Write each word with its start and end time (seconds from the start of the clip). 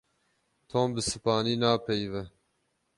Tom 0.69 0.87
bi 0.95 1.01
Spanî 1.11 1.55
napeyive. 1.61 2.23